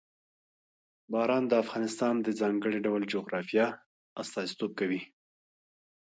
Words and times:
باران 1.11 1.43
د 1.47 1.53
افغانستان 1.63 2.13
د 2.21 2.27
ځانګړي 2.39 2.79
ډول 2.85 3.01
جغرافیه 3.13 3.67
استازیتوب 4.21 4.71
کوي. 4.79 5.01